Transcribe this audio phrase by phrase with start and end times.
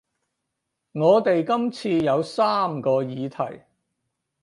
[0.93, 3.61] 我哋今次有三個議題